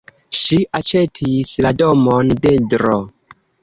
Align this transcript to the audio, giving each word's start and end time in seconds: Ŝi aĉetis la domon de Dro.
Ŝi 0.37 0.57
aĉetis 0.79 1.53
la 1.69 1.77
domon 1.85 2.37
de 2.43 2.59
Dro. 2.75 3.01